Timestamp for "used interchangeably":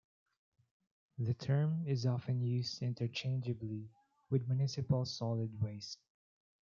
2.41-3.87